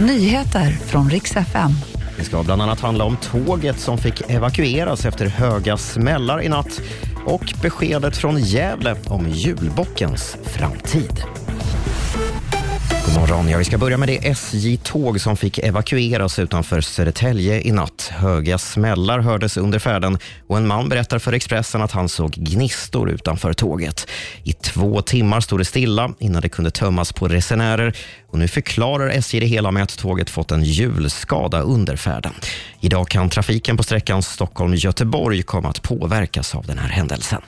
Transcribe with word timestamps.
Nyheter 0.00 0.70
från 0.70 1.10
riks 1.10 1.36
FM. 1.36 1.70
Det 2.16 2.24
ska 2.24 2.42
bland 2.42 2.62
annat 2.62 2.80
handla 2.80 3.04
om 3.04 3.16
tåget 3.16 3.78
som 3.78 3.98
fick 3.98 4.30
evakueras 4.30 5.04
efter 5.06 5.26
höga 5.26 5.76
smällar 5.76 6.42
i 6.42 6.48
natt 6.48 6.80
och 7.26 7.54
beskedet 7.62 8.16
från 8.16 8.38
Gävle 8.38 8.96
om 9.06 9.28
julbockens 9.28 10.36
framtid. 10.44 11.22
God 13.18 13.28
morgon. 13.28 13.48
Ja, 13.48 13.58
vi 13.58 13.64
ska 13.64 13.78
börja 13.78 13.96
med 13.96 14.08
det 14.08 14.28
SJ-tåg 14.28 15.20
som 15.20 15.36
fick 15.36 15.58
evakueras 15.58 16.38
utanför 16.38 16.80
Södertälje 16.80 17.60
i 17.60 17.72
natt. 17.72 18.10
Höga 18.12 18.58
smällar 18.58 19.18
hördes 19.18 19.56
under 19.56 19.78
färden 19.78 20.18
och 20.46 20.56
en 20.56 20.66
man 20.66 20.88
berättar 20.88 21.18
för 21.18 21.32
Expressen 21.32 21.82
att 21.82 21.92
han 21.92 22.08
såg 22.08 22.30
gnistor 22.30 23.10
utanför 23.10 23.52
tåget. 23.52 24.08
I 24.44 24.52
två 24.52 25.02
timmar 25.02 25.40
stod 25.40 25.60
det 25.60 25.64
stilla 25.64 26.14
innan 26.18 26.42
det 26.42 26.48
kunde 26.48 26.70
tömmas 26.70 27.12
på 27.12 27.28
resenärer 27.28 27.96
och 28.30 28.38
nu 28.38 28.48
förklarar 28.48 29.08
SJ 29.08 29.40
det 29.40 29.46
hela 29.46 29.70
med 29.70 29.82
att 29.82 29.98
tåget 29.98 30.30
fått 30.30 30.50
en 30.50 30.64
hjulskada 30.64 31.60
under 31.60 31.96
färden. 31.96 32.32
Idag 32.80 33.08
kan 33.08 33.30
trafiken 33.30 33.76
på 33.76 33.82
sträckan 33.82 34.22
Stockholm-Göteborg 34.22 35.42
komma 35.42 35.68
att 35.68 35.82
påverkas 35.82 36.54
av 36.54 36.66
den 36.66 36.78
här 36.78 36.88
händelsen. 36.88 37.42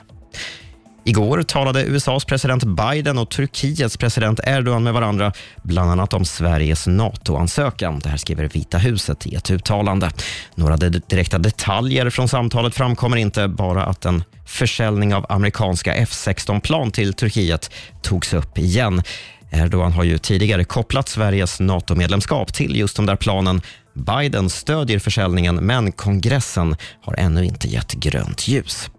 Igår 1.03 1.43
talade 1.43 1.85
USAs 1.85 2.25
president 2.25 2.63
Biden 2.63 3.17
och 3.17 3.29
Turkiets 3.29 3.97
president 3.97 4.39
Erdogan 4.43 4.83
med 4.83 4.93
varandra, 4.93 5.33
bland 5.63 5.91
annat 5.91 6.13
om 6.13 6.25
Sveriges 6.25 6.87
NATO-ansökan. 6.87 7.99
Det 7.99 8.09
här 8.09 8.17
skriver 8.17 8.49
Vita 8.53 8.77
huset 8.77 9.27
i 9.27 9.35
ett 9.35 9.51
uttalande. 9.51 10.11
Några 10.55 10.77
direkta 10.77 11.37
detaljer 11.37 12.09
från 12.09 12.27
samtalet 12.27 12.75
framkommer 12.75 13.17
inte, 13.17 13.47
bara 13.47 13.85
att 13.85 14.05
en 14.05 14.23
försäljning 14.45 15.15
av 15.15 15.25
amerikanska 15.29 15.95
F16-plan 15.95 16.91
till 16.91 17.13
Turkiet 17.13 17.71
togs 18.01 18.33
upp 18.33 18.57
igen. 18.57 19.03
Erdogan 19.51 19.91
har 19.91 20.03
ju 20.03 20.17
tidigare 20.17 20.63
kopplat 20.63 21.09
Sveriges 21.09 21.59
NATO-medlemskap 21.59 22.53
till 22.53 22.75
just 22.75 22.95
de 22.95 23.05
där 23.05 23.15
planen. 23.15 23.61
Biden 23.93 24.49
stödjer 24.49 24.99
försäljningen, 24.99 25.55
men 25.55 25.91
kongressen 25.91 26.75
har 27.01 27.15
ännu 27.17 27.45
inte 27.45 27.67
gett 27.67 27.93
grönt 27.93 28.47
ljus. 28.47 28.89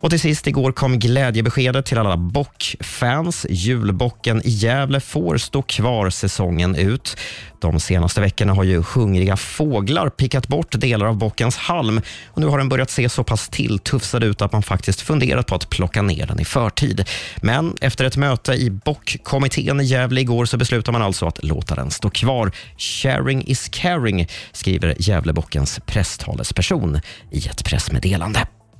Och 0.00 0.10
till 0.10 0.20
sist 0.20 0.46
igår 0.46 0.72
kom 0.72 0.98
glädjebeskedet 0.98 1.86
till 1.86 1.98
alla 1.98 2.16
bockfans. 2.16 3.46
Julbocken 3.50 4.42
i 4.44 4.50
Gävle 4.50 5.00
får 5.00 5.36
stå 5.36 5.62
kvar 5.62 6.10
säsongen 6.10 6.74
ut. 6.74 7.16
De 7.60 7.80
senaste 7.80 8.20
veckorna 8.20 8.54
har 8.54 8.64
ju 8.64 8.82
hungriga 8.94 9.36
fåglar 9.36 10.08
pickat 10.08 10.48
bort 10.48 10.80
delar 10.80 11.06
av 11.06 11.16
bockens 11.16 11.56
halm 11.56 12.00
och 12.26 12.40
nu 12.40 12.46
har 12.46 12.58
den 12.58 12.68
börjat 12.68 12.90
se 12.90 13.08
så 13.08 13.24
pass 13.24 13.48
tilltufsad 13.48 14.24
ut 14.24 14.42
att 14.42 14.52
man 14.52 14.62
faktiskt 14.62 15.00
funderat 15.00 15.46
på 15.46 15.54
att 15.54 15.70
plocka 15.70 16.02
ner 16.02 16.26
den 16.26 16.40
i 16.40 16.44
förtid. 16.44 17.08
Men 17.36 17.76
efter 17.80 18.04
ett 18.04 18.16
möte 18.16 18.52
i 18.52 18.70
bockkommittén 18.70 19.80
i 19.80 19.84
Gävle 19.84 20.20
igår 20.20 20.44
så 20.44 20.56
beslutar 20.56 20.92
man 20.92 21.02
alltså 21.02 21.26
att 21.26 21.44
låta 21.44 21.74
den 21.74 21.90
stå 21.90 22.10
kvar. 22.10 22.52
Sharing 22.76 23.44
is 23.46 23.68
caring, 23.68 24.28
skriver 24.52 24.94
Gävlebockens 24.98 25.80
presstalesperson 25.86 27.00
i 27.30 27.46
ett 27.46 27.64
pressmeddelande. 27.64 28.46